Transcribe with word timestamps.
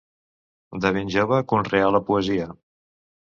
De 0.85 0.91
ben 0.95 1.11
jove, 1.15 1.39
conreà 1.53 1.93
la 1.97 2.01
poesia. 2.09 2.49